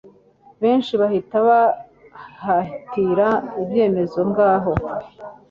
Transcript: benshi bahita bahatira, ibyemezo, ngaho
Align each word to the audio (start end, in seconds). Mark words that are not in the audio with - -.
benshi 0.61 0.91
bahita 1.01 1.35
bahatira, 1.47 3.27
ibyemezo, 3.61 4.19
ngaho 4.29 4.73